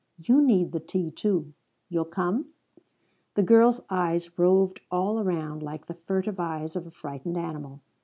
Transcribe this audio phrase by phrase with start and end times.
[0.17, 1.53] "You need the tea, too.
[1.87, 2.47] You'll come?"
[3.35, 7.81] The girl's eyes roved all around like the furtive eyes of a frightened animal.